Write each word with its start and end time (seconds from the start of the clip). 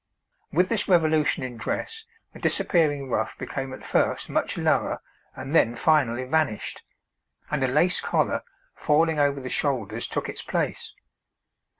With 0.51 0.69
this 0.69 0.87
revolution 0.87 1.43
in 1.43 1.57
dress 1.57 2.05
the 2.33 2.39
disappearing 2.39 3.11
ruff 3.11 3.37
became 3.37 3.71
at 3.71 3.85
first 3.85 4.31
much 4.31 4.57
lower 4.57 4.99
and 5.35 5.53
then 5.53 5.75
finally 5.75 6.23
vanished, 6.23 6.81
and 7.51 7.63
a 7.63 7.67
lace 7.67 8.01
collar, 8.01 8.41
falling 8.73 9.19
over 9.19 9.39
the 9.39 9.47
shoulders, 9.47 10.07
took 10.07 10.27
its 10.27 10.41
place. 10.41 10.93